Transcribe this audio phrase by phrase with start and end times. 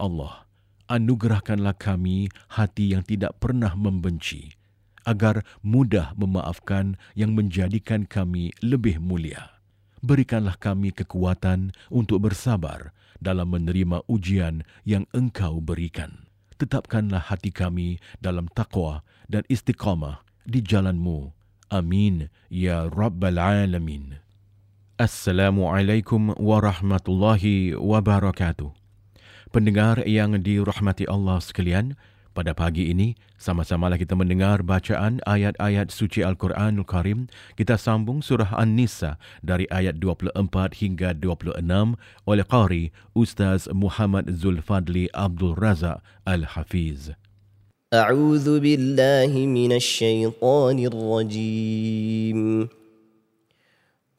[0.00, 0.48] Allah,
[0.88, 4.56] anugerahkanlah kami hati yang tidak pernah membenci,
[5.04, 9.60] agar mudah memaafkan yang menjadikan kami lebih mulia.
[10.00, 16.24] Berikanlah kami kekuatan untuk bersabar dalam menerima ujian yang Engkau berikan.
[16.56, 21.36] Tetapkanlah hati kami dalam takwa dan istiqamah di jalanmu.
[21.68, 24.18] Amin, Ya Rabbal Alamin.
[24.96, 28.79] Assalamualaikum warahmatullahi wabarakatuh.
[29.53, 31.95] Pendengar yang dirahmati Allah sekalian,
[32.35, 37.31] pada pagi ini sama-samalah kita mendengar bacaan ayat-ayat suci Al-Quranul Karim.
[37.55, 40.35] Kita sambung surah An-Nisa dari ayat 24
[40.83, 41.63] hingga 26
[42.27, 47.15] oleh qari Ustaz Muhammad Zulfadli Abdul Razak Al-Hafiz.
[47.95, 52.39] أعوذ بالله من الشيطان الرجيم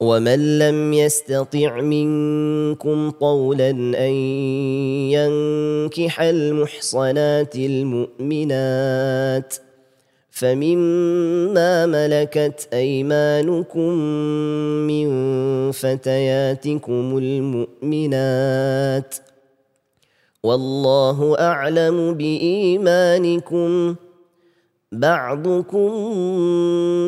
[0.00, 4.12] ومن لم يستطع منكم طولا أن
[5.10, 9.68] ينكح المحصنات المؤمنات ۖ
[10.38, 13.92] فمما ملكت ايمانكم
[14.86, 15.08] من
[15.72, 19.14] فتياتكم المؤمنات
[20.42, 23.94] والله اعلم بايمانكم
[24.92, 25.92] بعضكم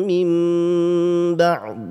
[0.07, 0.27] من
[1.35, 1.90] بعض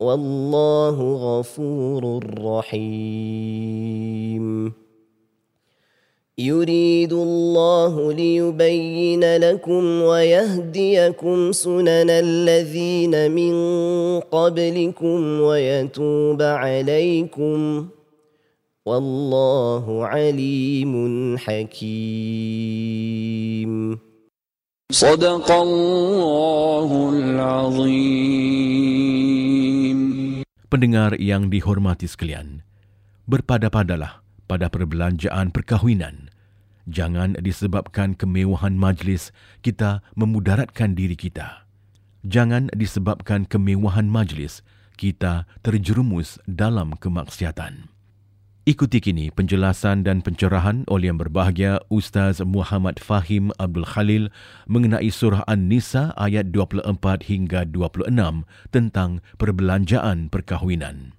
[0.00, 3.86] والله غفور رحيم.
[6.38, 13.54] يريد الله ليبين لكم ويهديكم سنن الذين من
[14.20, 17.86] قبلكم ويتوب عليكم.
[18.86, 22.46] والله عليم حكيم.
[24.92, 28.46] صدق الله العظيم.
[30.66, 32.66] Pendengar yang dihormati sekalian,
[33.30, 36.34] berpada-padalah pada perbelanjaan perkahwinan.
[36.90, 39.30] Jangan disebabkan kemewahan majlis
[39.62, 41.66] kita memudaratkan diri kita.
[42.26, 44.66] Jangan disebabkan kemewahan majlis
[44.98, 47.95] kita terjerumus dalam kemaksiatan.
[48.66, 54.26] Ikuti kini penjelasan dan pencerahan oleh yang berbahagia Ustaz Muhammad Fahim Abdul Khalil
[54.66, 56.82] mengenai surah An-Nisa ayat 24
[57.30, 58.10] hingga 26
[58.74, 61.14] tentang perbelanjaan perkahwinan.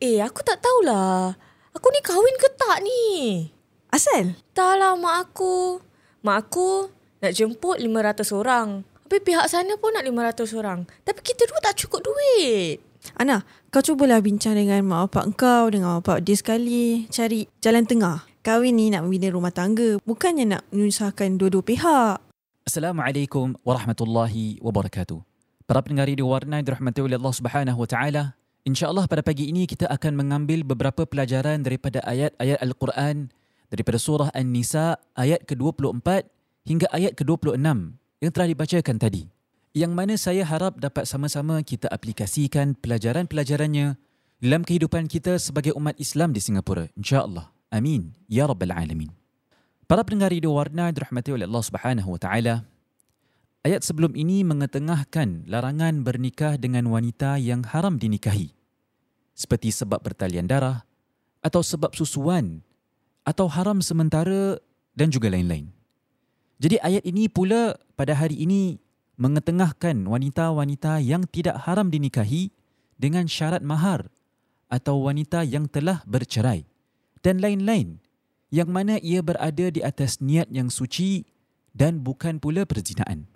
[0.00, 1.36] Eh, aku tak tahulah.
[1.76, 3.44] Aku ni kahwin ke tak ni?
[3.92, 4.32] Asal?
[4.56, 5.84] Tak lah mak aku.
[6.24, 6.88] Mak aku
[7.20, 8.88] nak jemput 500 orang.
[9.04, 10.88] Habis pihak sana pun nak 500 orang.
[11.04, 12.80] Tapi kita dua tak cukup duit.
[13.20, 13.44] Ana,
[13.76, 17.04] kau cubalah bincang dengan mak bapak kau, dengan mak bapak dia sekali.
[17.12, 18.24] Cari jalan tengah.
[18.40, 20.00] Kahwin ni nak membina rumah tangga.
[20.00, 22.16] Bukannya nak menyusahkan dua-dua pihak.
[22.64, 25.20] Assalamualaikum warahmatullahi wabarakatuh.
[25.68, 28.22] Para pendengar di Warna dirahmati oleh Allah Subhanahu wa taala,
[28.64, 33.28] insya-Allah pada pagi ini kita akan mengambil beberapa pelajaran daripada ayat-ayat Al-Quran
[33.68, 36.24] daripada surah An-Nisa ayat ke-24
[36.64, 37.60] hingga ayat ke-26
[38.24, 39.35] yang telah dibacakan tadi.
[39.76, 44.00] Yang mana saya harap dapat sama-sama kita aplikasikan pelajaran-pelajarannya
[44.40, 46.88] dalam kehidupan kita sebagai umat Islam di Singapura.
[46.96, 47.52] InsyaAllah.
[47.68, 48.16] Amin.
[48.24, 49.12] Ya Rabbal Alamin.
[49.84, 52.64] Para pendengar Radio Warna dirahmati oleh Allah Subhanahu Wa Taala.
[53.68, 58.56] Ayat sebelum ini mengetengahkan larangan bernikah dengan wanita yang haram dinikahi.
[59.36, 60.88] Seperti sebab pertalian darah
[61.44, 62.64] atau sebab susuan
[63.28, 64.56] atau haram sementara
[64.96, 65.68] dan juga lain-lain.
[66.56, 68.85] Jadi ayat ini pula pada hari ini
[69.16, 72.52] mengetengahkan wanita-wanita yang tidak haram dinikahi
[72.96, 74.08] dengan syarat mahar
[74.68, 76.68] atau wanita yang telah bercerai
[77.24, 78.00] dan lain-lain
[78.52, 81.26] yang mana ia berada di atas niat yang suci
[81.76, 83.28] dan bukan pula perzinaan.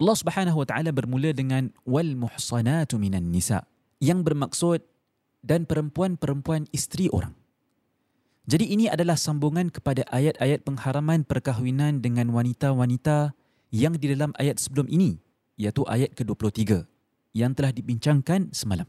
[0.00, 3.68] Allah Subhanahu wa taala bermula dengan wal muhsanatu minan nisa
[4.00, 4.80] yang bermaksud
[5.44, 7.36] dan perempuan-perempuan isteri orang.
[8.48, 13.36] Jadi ini adalah sambungan kepada ayat-ayat pengharaman perkahwinan dengan wanita-wanita
[13.70, 15.18] yang di dalam ayat sebelum ini
[15.58, 16.86] iaitu ayat ke-23
[17.34, 18.86] yang telah dibincangkan semalam.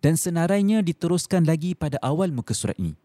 [0.00, 2.96] Dan senarainya diteruskan lagi pada awal muka surat ini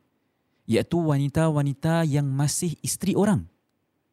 [0.64, 3.44] iaitu wanita-wanita yang masih isteri orang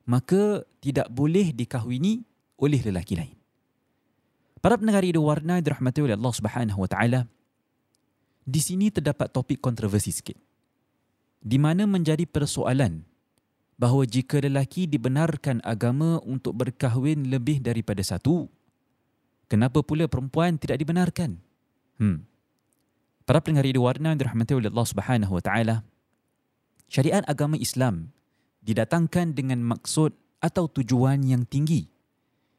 [0.05, 2.27] maka tidak boleh dikahwini
[2.59, 3.37] oleh lelaki lain.
[4.63, 7.27] Para pendengar Radio Warna dirahmati oleh Allah Subhanahu wa taala.
[8.43, 10.39] Di sini terdapat topik kontroversi sikit.
[11.43, 13.03] Di mana menjadi persoalan
[13.83, 18.47] bahawa jika lelaki dibenarkan agama untuk berkahwin lebih daripada satu,
[19.51, 21.43] kenapa pula perempuan tidak dibenarkan?
[21.99, 22.23] Hmm.
[23.27, 25.77] Para pendengar di warna yang dirahmati oleh Allah Subhanahu wa taala,
[26.87, 28.15] syariat agama Islam
[28.63, 31.91] didatangkan dengan maksud atau tujuan yang tinggi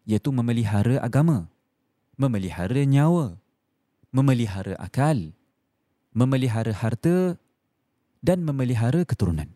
[0.03, 1.47] iaitu memelihara agama,
[2.19, 3.39] memelihara nyawa,
[4.11, 5.31] memelihara akal,
[6.11, 7.39] memelihara harta
[8.19, 9.47] dan memelihara keturunan.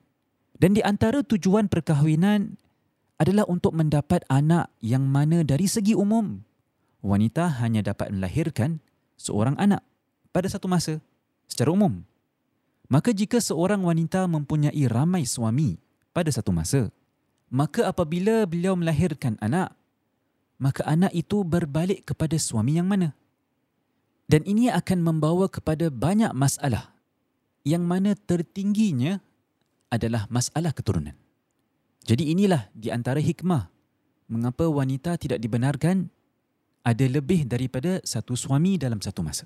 [0.57, 2.57] Dan di antara tujuan perkahwinan
[3.21, 6.41] adalah untuk mendapat anak yang mana dari segi umum
[7.05, 8.81] wanita hanya dapat melahirkan
[9.17, 9.81] seorang anak
[10.33, 10.99] pada satu masa
[11.49, 12.01] secara umum.
[12.87, 15.75] Maka jika seorang wanita mempunyai ramai suami
[16.15, 16.87] pada satu masa,
[17.51, 19.75] maka apabila beliau melahirkan anak,
[20.57, 23.11] maka anak itu berbalik kepada suami yang mana?
[24.27, 26.91] Dan ini akan membawa kepada banyak masalah
[27.63, 29.19] yang mana tertingginya
[29.88, 31.15] adalah masalah keturunan.
[32.08, 33.67] Jadi inilah di antara hikmah
[34.32, 36.08] mengapa wanita tidak dibenarkan
[36.88, 39.44] ada lebih daripada satu suami dalam satu masa.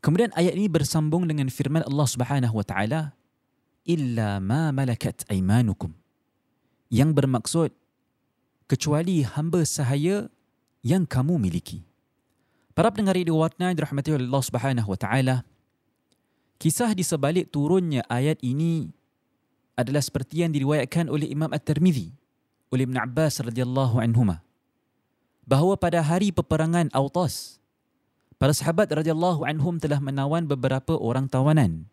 [0.00, 3.12] Kemudian ayat ini bersambung dengan firman Allah Subhanahu wa taala
[3.84, 5.92] illa ma malakat aymanukum
[6.88, 7.74] yang bermaksud
[8.70, 10.32] kecuali hamba sahaya
[10.80, 11.82] yang kamu miliki.
[12.76, 15.36] Para pendengar di Watna dirahmati oleh Allah Subhanahu wa taala
[16.56, 18.95] kisah di sebalik turunnya ayat ini
[19.76, 22.16] adalah seperti yang diriwayatkan oleh Imam At-Tirmizi
[22.72, 24.42] oleh Ibn Abbas radhiyallahu anhuma.
[25.46, 27.62] Bahawa pada hari peperangan Autas
[28.40, 31.86] para sahabat radhiyallahu anhum telah menawan beberapa orang tawanan.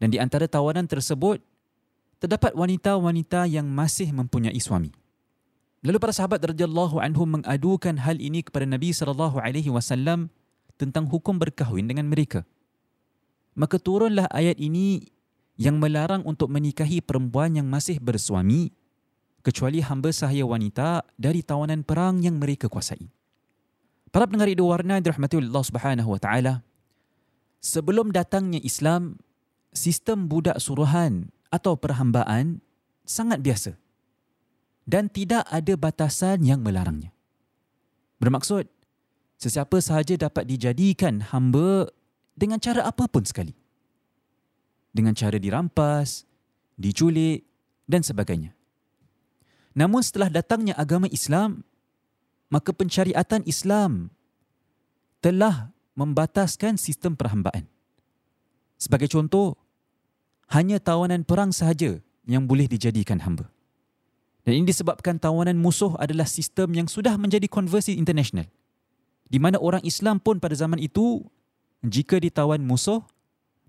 [0.00, 1.38] Dan di antara tawanan tersebut
[2.22, 4.94] terdapat wanita-wanita yang masih mempunyai suami.
[5.82, 10.30] Lalu para sahabat radhiyallahu anhum mengadukan hal ini kepada Nabi sallallahu alaihi wasallam
[10.78, 12.46] tentang hukum berkahwin dengan mereka.
[13.52, 15.12] Maka turunlah ayat ini
[15.60, 18.72] yang melarang untuk menikahi perempuan yang masih bersuami
[19.42, 23.10] kecuali hamba sahaya wanita dari tawanan perang yang mereka kuasai.
[24.12, 26.54] Para pendengar itu warna dirahmati Allah Subhanahu wa taala.
[27.62, 29.16] Sebelum datangnya Islam,
[29.72, 32.60] sistem budak suruhan atau perhambaan
[33.06, 33.72] sangat biasa
[34.84, 37.14] dan tidak ada batasan yang melarangnya.
[38.18, 38.66] Bermaksud,
[39.38, 41.90] sesiapa sahaja dapat dijadikan hamba
[42.34, 43.61] dengan cara apapun sekali.
[44.92, 46.28] Dengan cara dirampas,
[46.76, 47.48] diculik
[47.88, 48.52] dan sebagainya.
[49.72, 51.64] Namun setelah datangnya agama Islam,
[52.52, 54.12] maka pencariatan Islam
[55.24, 57.64] telah membataskan sistem perhambaan.
[58.76, 59.56] Sebagai contoh,
[60.52, 63.48] hanya tawanan perang sahaja yang boleh dijadikan hamba.
[64.42, 68.50] Dan ini disebabkan tawanan musuh adalah sistem yang sudah menjadi konversi internasional.
[69.30, 71.24] Di mana orang Islam pun pada zaman itu,
[71.80, 73.00] jika ditawan musuh,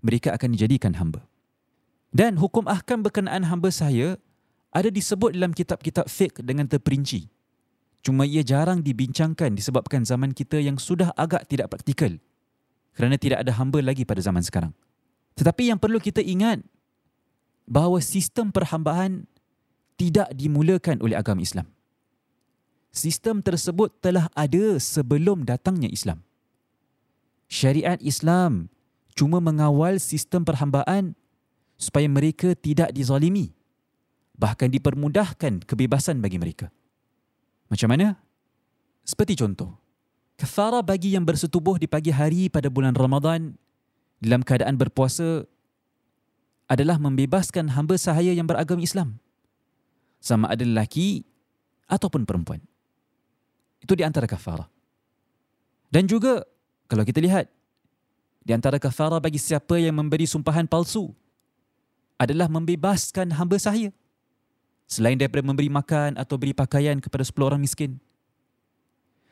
[0.04, 1.24] mereka akan dijadikan hamba.
[2.12, 4.20] Dan hukum ahkam berkenaan hamba saya
[4.70, 7.26] ada disebut dalam kitab-kitab fiqh dengan terperinci.
[8.04, 12.12] Cuma ia jarang dibincangkan disebabkan zaman kita yang sudah agak tidak praktikal.
[12.94, 14.76] Kerana tidak ada hamba lagi pada zaman sekarang.
[15.34, 16.62] Tetapi yang perlu kita ingat
[17.66, 19.26] bahawa sistem perhambaan
[19.96, 21.66] tidak dimulakan oleh agama Islam.
[22.94, 26.22] Sistem tersebut telah ada sebelum datangnya Islam.
[27.50, 28.70] Syariat Islam
[29.14, 31.14] cuma mengawal sistem perhambaan
[31.78, 33.54] supaya mereka tidak dizalimi
[34.34, 36.68] bahkan dipermudahkan kebebasan bagi mereka.
[37.70, 38.18] Macam mana?
[39.06, 39.78] Seperti contoh,
[40.34, 43.54] kafara bagi yang bersetubuh di pagi hari pada bulan Ramadan
[44.18, 45.46] dalam keadaan berpuasa
[46.66, 49.20] adalah membebaskan hamba sahaya yang beragama Islam.
[50.18, 51.22] Sama ada lelaki
[51.86, 52.60] ataupun perempuan.
[53.84, 54.64] Itu di antara kafara.
[55.92, 56.42] Dan juga
[56.88, 57.52] kalau kita lihat
[58.44, 61.10] di antara kafara bagi siapa yang memberi sumpahan palsu
[62.20, 63.90] adalah membebaskan hamba sahaya
[64.84, 67.96] selain daripada memberi makan atau beri pakaian kepada 10 orang miskin.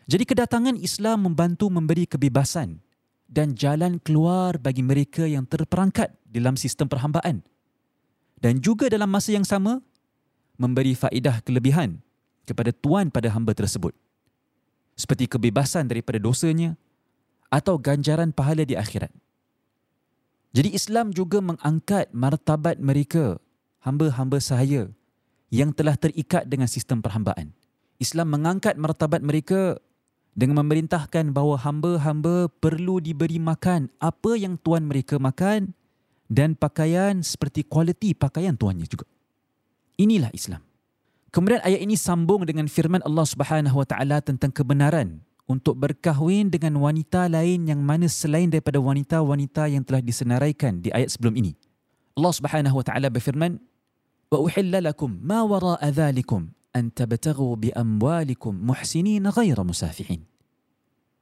[0.08, 2.82] Jadi kedatangan Islam membantu memberi kebebasan
[3.28, 7.44] dan jalan keluar bagi mereka yang terperangkat dalam sistem perhambaan.
[8.42, 9.78] Dan juga dalam masa yang sama,
[10.58, 12.02] memberi faedah kelebihan
[12.42, 13.94] kepada tuan pada hamba tersebut.
[14.98, 16.74] Seperti kebebasan daripada dosanya
[17.52, 19.12] atau ganjaran pahala di akhirat.
[20.56, 23.36] Jadi Islam juga mengangkat martabat mereka,
[23.84, 24.88] hamba-hamba sahaya
[25.52, 27.52] yang telah terikat dengan sistem perhambaan.
[28.00, 29.76] Islam mengangkat martabat mereka
[30.32, 35.76] dengan memerintahkan bahawa hamba-hamba perlu diberi makan apa yang tuan mereka makan
[36.32, 39.04] dan pakaian seperti kualiti pakaian tuannya juga.
[40.00, 40.64] Inilah Islam.
[41.32, 45.20] Kemudian ayat ini sambung dengan firman Allah Subhanahu Wa Taala tentang kebenaran
[45.52, 51.12] untuk berkahwin dengan wanita lain yang mana selain daripada wanita-wanita yang telah disenaraikan di ayat
[51.12, 51.52] sebelum ini.
[52.16, 53.60] Allah Subhanahu wa taala berfirman,
[54.32, 60.24] "Wa uhilla lakum ma wara'a dhalikum an tabtaghu bi amwalikum muhsinin ghayra musafihin."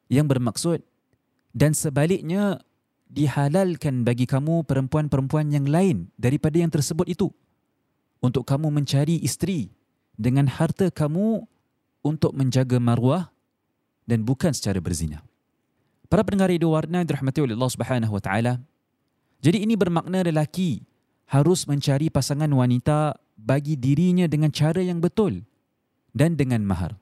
[0.07, 0.79] Yang bermaksud
[1.51, 2.63] dan sebaliknya
[3.11, 7.35] dihalalkan bagi kamu perempuan-perempuan yang lain daripada yang tersebut itu
[8.23, 9.75] untuk kamu mencari isteri
[10.15, 11.43] dengan harta kamu
[12.07, 13.35] untuk menjaga maruah
[14.09, 15.25] dan bukan secara berzina.
[16.11, 18.59] Para pendengar radio warna dirahmati oleh Allah Subhanahu wa taala.
[19.41, 20.83] Jadi ini bermakna lelaki
[21.31, 25.47] harus mencari pasangan wanita bagi dirinya dengan cara yang betul
[26.11, 26.99] dan dengan mahar.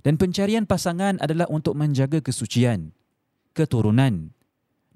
[0.00, 2.96] Dan pencarian pasangan adalah untuk menjaga kesucian,
[3.52, 4.32] keturunan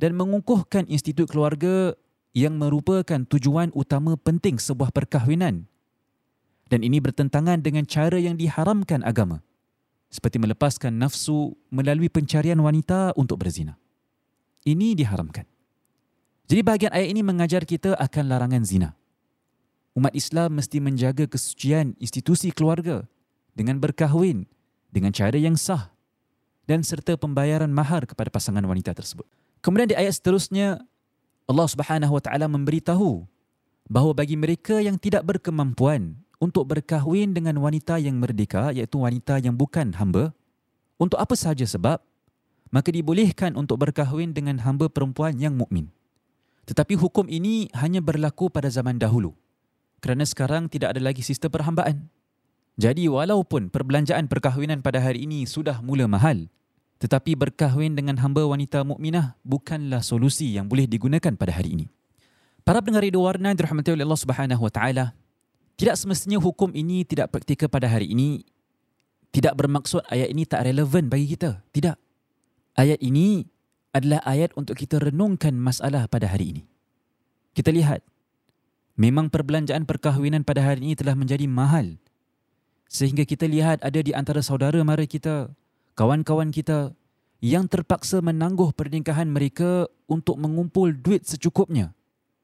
[0.00, 1.92] dan mengukuhkan institut keluarga
[2.32, 5.68] yang merupakan tujuan utama penting sebuah perkahwinan.
[6.72, 9.44] Dan ini bertentangan dengan cara yang diharamkan agama.
[10.12, 13.80] Seperti melepaskan nafsu melalui pencarian wanita untuk berzina.
[14.62, 15.48] Ini diharamkan.
[16.52, 18.92] Jadi bahagian ayat ini mengajar kita akan larangan zina.
[19.96, 23.08] Umat Islam mesti menjaga kesucian institusi keluarga
[23.56, 24.44] dengan berkahwin
[24.92, 25.88] dengan cara yang sah
[26.68, 29.24] dan serta pembayaran mahar kepada pasangan wanita tersebut.
[29.64, 30.84] Kemudian di ayat seterusnya
[31.48, 33.24] Allah Subhanahu Wa Taala memberitahu
[33.88, 39.54] bahawa bagi mereka yang tidak berkemampuan untuk berkahwin dengan wanita yang merdeka iaitu wanita yang
[39.54, 40.34] bukan hamba
[40.98, 42.02] untuk apa sahaja sebab
[42.74, 45.86] maka dibolehkan untuk berkahwin dengan hamba perempuan yang mukmin.
[46.66, 49.38] Tetapi hukum ini hanya berlaku pada zaman dahulu.
[50.02, 52.10] Kerana sekarang tidak ada lagi sistem perhambaan.
[52.74, 56.48] Jadi walaupun perbelanjaan perkahwinan pada hari ini sudah mula mahal,
[56.98, 61.86] tetapi berkahwin dengan hamba wanita mukminah bukanlah solusi yang boleh digunakan pada hari ini.
[62.64, 65.12] Para pendengar radio warna dirahmati oleh Allah Subhanahu wa taala,
[65.76, 68.44] tidak semestinya hukum ini tidak praktikal pada hari ini.
[69.32, 71.64] Tidak bermaksud ayat ini tak relevan bagi kita.
[71.72, 71.96] Tidak.
[72.76, 73.48] Ayat ini
[73.92, 76.62] adalah ayat untuk kita renungkan masalah pada hari ini.
[77.52, 78.00] Kita lihat,
[78.96, 81.96] memang perbelanjaan perkahwinan pada hari ini telah menjadi mahal.
[82.88, 85.52] Sehingga kita lihat ada di antara saudara mara kita,
[85.96, 86.92] kawan-kawan kita
[87.40, 91.96] yang terpaksa menangguh pernikahan mereka untuk mengumpul duit secukupnya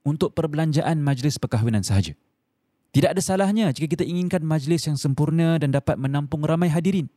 [0.04, 2.16] untuk perbelanjaan majlis perkahwinan sahaja.
[2.88, 7.12] Tidak ada salahnya jika kita inginkan majlis yang sempurna dan dapat menampung ramai hadirin.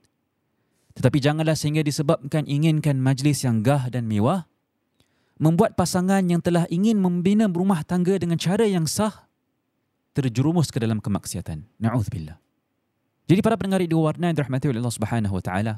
[0.92, 4.44] Tetapi janganlah sehingga disebabkan inginkan majlis yang gah dan mewah,
[5.40, 9.32] membuat pasangan yang telah ingin membina rumah tangga dengan cara yang sah,
[10.12, 11.64] terjerumus ke dalam kemaksiatan.
[11.80, 12.36] Na'udzubillah.
[13.32, 15.74] Jadi para pendengar dua warna yang dirahmati oleh Allah Subhanahu wa taala,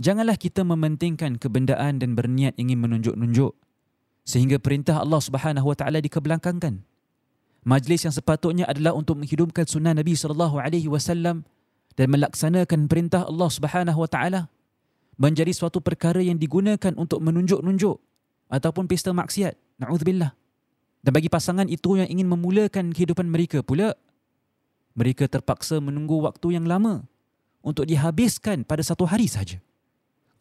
[0.00, 3.52] janganlah kita mementingkan kebendaan dan berniat ingin menunjuk-nunjuk
[4.24, 6.80] sehingga perintah Allah Subhanahu wa taala dikebelakangkan.
[7.62, 11.46] Majlis yang sepatutnya adalah untuk menghidupkan sunnah Nabi sallallahu alaihi wasallam
[11.94, 14.50] dan melaksanakan perintah Allah Subhanahu wa taala
[15.14, 18.02] menjadi suatu perkara yang digunakan untuk menunjuk-nunjuk
[18.50, 19.54] ataupun pesta maksiat.
[19.78, 20.34] Nauzubillah.
[21.02, 23.94] Dan bagi pasangan itu yang ingin memulakan kehidupan mereka pula
[24.98, 27.06] mereka terpaksa menunggu waktu yang lama
[27.62, 29.62] untuk dihabiskan pada satu hari saja.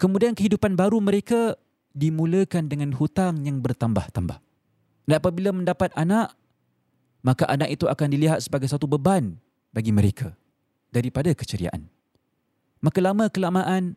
[0.01, 1.53] Kemudian kehidupan baru mereka
[1.93, 4.41] dimulakan dengan hutang yang bertambah-tambah.
[5.05, 6.33] Dan apabila mendapat anak,
[7.21, 9.37] maka anak itu akan dilihat sebagai satu beban
[9.73, 10.33] bagi mereka
[10.89, 11.87] daripada keceriaan.
[12.81, 13.93] Maka lama kelamaan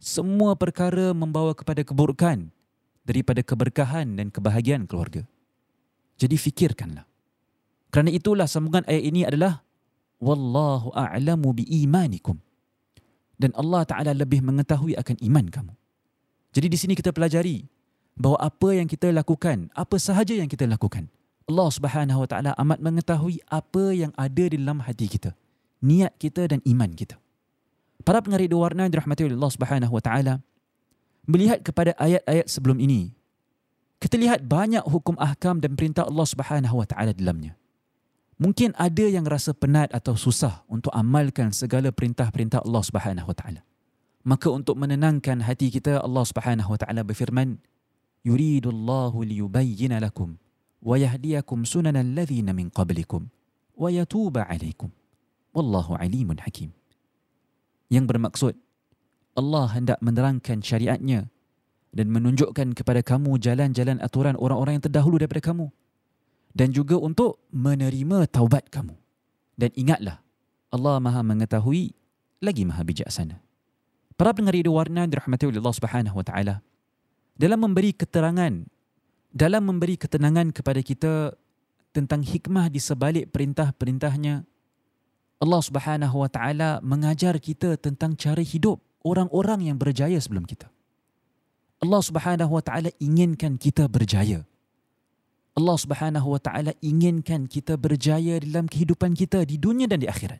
[0.00, 2.48] semua perkara membawa kepada keburukan
[3.04, 5.22] daripada keberkahan dan kebahagiaan keluarga.
[6.16, 7.04] Jadi fikirkanlah.
[7.92, 9.60] Kerana itulah sambungan ayat ini adalah
[10.16, 12.40] wallahu a'lamu bi imanikum.
[13.36, 15.74] Dan Allah Taala lebih mengetahui akan iman kamu.
[16.56, 17.66] Jadi di sini kita pelajari
[18.16, 21.10] bahawa apa yang kita lakukan, apa sahaja yang kita lakukan,
[21.52, 25.36] Allah Subhanahu Wa Taala amat mengetahui apa yang ada di dalam hati kita
[25.82, 27.18] niat kita dan iman kita.
[28.06, 30.34] Para pengarik dua warna yang dirahmati oleh Allah Subhanahu Wa Taala,
[31.26, 33.14] melihat kepada ayat-ayat sebelum ini,
[33.98, 37.58] kita lihat banyak hukum ahkam dan perintah Allah Subhanahu Wa Taala dalamnya.
[38.42, 43.62] Mungkin ada yang rasa penat atau susah untuk amalkan segala perintah-perintah Allah Subhanahu Wa Taala.
[44.22, 47.62] Maka untuk menenangkan hati kita Allah Subhanahu Wa Taala berfirman,
[48.26, 50.41] "Yuridullahu liyubayyana lakum
[51.62, 53.30] sunanal ladzina min qablikum
[53.78, 54.90] wa yatuba 'alaikum."
[55.52, 56.72] Wallahu alimun hakim.
[57.92, 58.54] Yang bermaksud,
[59.36, 61.28] Allah hendak menerangkan syariatnya
[61.92, 65.68] dan menunjukkan kepada kamu jalan-jalan aturan orang-orang yang terdahulu daripada kamu.
[66.52, 68.96] Dan juga untuk menerima taubat kamu.
[69.56, 70.20] Dan ingatlah,
[70.72, 71.92] Allah maha mengetahui
[72.40, 73.40] lagi maha bijaksana.
[74.16, 76.54] Para pendengar radio warna dirahmati oleh Allah Subhanahu wa taala.
[77.36, 78.68] Dalam memberi keterangan,
[79.32, 81.32] dalam memberi ketenangan kepada kita
[81.92, 84.44] tentang hikmah di sebalik perintah-perintahnya
[85.42, 90.70] Allah Subhanahu wa taala mengajar kita tentang cara hidup orang-orang yang berjaya sebelum kita.
[91.82, 94.46] Allah Subhanahu wa taala inginkan kita berjaya.
[95.52, 100.38] Allah Subhanahu wa taala inginkan kita berjaya dalam kehidupan kita di dunia dan di akhirat.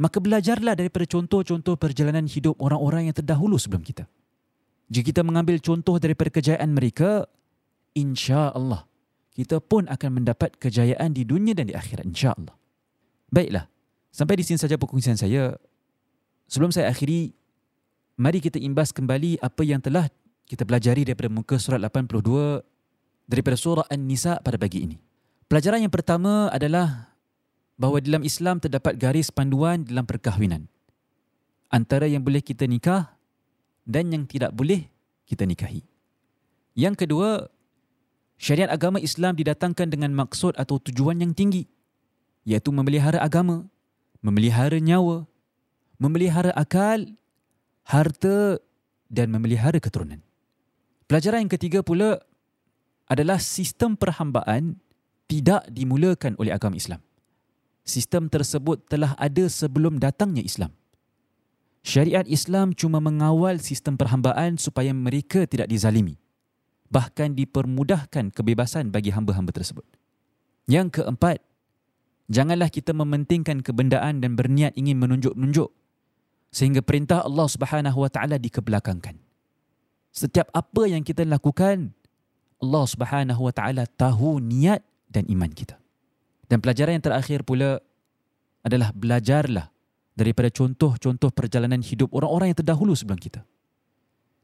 [0.00, 4.08] Maka belajarlah daripada contoh-contoh perjalanan hidup orang-orang yang terdahulu sebelum kita.
[4.88, 7.28] Jika kita mengambil contoh daripada kejayaan mereka,
[8.00, 8.88] insya-Allah
[9.36, 12.56] kita pun akan mendapat kejayaan di dunia dan di akhirat insya-Allah.
[13.30, 13.70] Baiklah,
[14.10, 15.54] Sampai di sini saja perkongsian saya.
[16.50, 17.30] Sebelum saya akhiri,
[18.18, 20.10] mari kita imbas kembali apa yang telah
[20.50, 22.66] kita pelajari daripada muka surat 82
[23.30, 24.98] daripada surah An-Nisa pada pagi ini.
[25.46, 27.14] Pelajaran yang pertama adalah
[27.78, 30.66] bahawa dalam Islam terdapat garis panduan dalam perkahwinan.
[31.70, 33.14] Antara yang boleh kita nikah
[33.86, 34.90] dan yang tidak boleh
[35.30, 35.86] kita nikahi.
[36.74, 37.46] Yang kedua,
[38.40, 41.68] syariat agama Islam didatangkan dengan maksud atau tujuan yang tinggi,
[42.48, 43.68] iaitu memelihara agama,
[44.24, 45.28] memelihara nyawa,
[46.00, 47.04] memelihara akal,
[47.84, 48.56] harta
[49.12, 50.24] dan memelihara keturunan.
[51.04, 52.16] Pelajaran yang ketiga pula
[53.04, 54.80] adalah sistem perhambaan
[55.28, 57.04] tidak dimulakan oleh agama Islam.
[57.84, 60.72] Sistem tersebut telah ada sebelum datangnya Islam.
[61.82, 66.14] Syariat Islam cuma mengawal sistem perhambaan supaya mereka tidak dizalimi.
[66.90, 69.86] Bahkan dipermudahkan kebebasan bagi hamba-hamba tersebut.
[70.66, 71.38] Yang keempat,
[72.26, 75.70] janganlah kita mementingkan kebendaan dan berniat ingin menunjuk-nunjuk
[76.50, 79.18] sehingga perintah Allah Subhanahu wa taala dikebelakangkan.
[80.10, 81.94] Setiap apa yang kita lakukan
[82.58, 85.78] Allah Subhanahu wa taala tahu niat dan iman kita.
[86.50, 87.78] Dan pelajaran yang terakhir pula
[88.66, 89.70] adalah belajarlah
[90.18, 93.46] daripada contoh-contoh perjalanan hidup orang-orang yang terdahulu sebelum kita.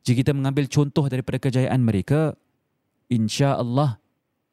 [0.07, 2.39] Jika kita mengambil contoh daripada kejayaan mereka,
[3.11, 3.99] insya-Allah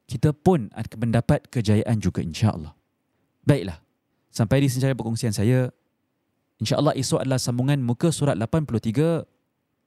[0.09, 2.73] kita pun akan mendapat kejayaan juga insya-Allah.
[3.45, 3.77] Baiklah,
[4.33, 5.69] sampai di sini perkongsian saya.
[6.57, 9.29] InsyaAllah esok adalah sambungan muka surat 83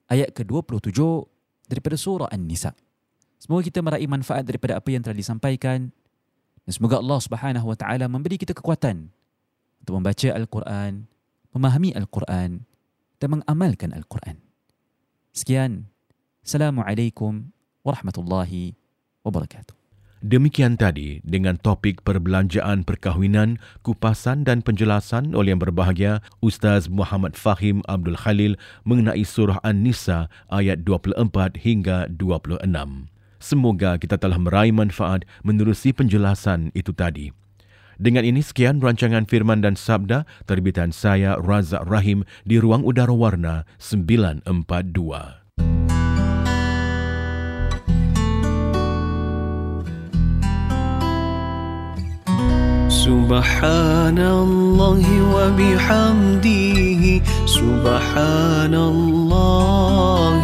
[0.06, 1.02] ayat ke-27
[1.66, 2.70] daripada surah An-Nisa.
[3.42, 5.90] Semoga kita meraih manfaat daripada apa yang telah disampaikan
[6.62, 9.10] dan semoga Allah Subhanahu Wa Taala memberi kita kekuatan
[9.82, 11.10] untuk membaca Al-Quran,
[11.50, 12.62] memahami Al-Quran
[13.18, 14.45] dan mengamalkan Al-Quran.
[15.36, 15.92] Sekian.
[16.40, 17.52] Assalamualaikum
[17.84, 18.72] warahmatullahi
[19.20, 19.76] wabarakatuh.
[20.24, 27.84] Demikian tadi dengan topik perbelanjaan perkahwinan, kupasan dan penjelasan oleh yang berbahagia Ustaz Muhammad Fahim
[27.84, 28.56] Abdul Khalil
[28.88, 31.20] mengenai surah An-Nisa ayat 24
[31.60, 32.64] hingga 26.
[33.36, 37.28] Semoga kita telah meraih manfaat menerusi penjelasan itu tadi.
[38.01, 43.69] Dengan ini sekian rancangan Firman dan Sabda terbitan saya Razak Rahim di Ruang Udara Warna
[43.77, 45.41] 942.
[53.01, 55.05] سبحان الله
[55.35, 57.03] وبحمده
[57.45, 60.43] سبحان الله